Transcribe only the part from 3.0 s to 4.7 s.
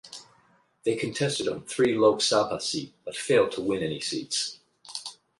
but failed to win any seats.